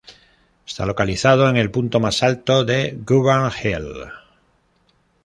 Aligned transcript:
Está 0.65 0.87
localizado 0.87 1.47
en 1.47 1.57
el 1.57 1.69
punto 1.69 1.99
más 1.99 2.23
alto 2.23 2.65
de 2.65 2.97
Government 3.05 3.53
Hill. 3.63 4.05